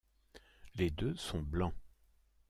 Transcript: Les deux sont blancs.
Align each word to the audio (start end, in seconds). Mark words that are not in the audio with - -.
Les 0.73 0.89
deux 0.89 1.15
sont 1.15 1.43
blancs. 1.43 1.75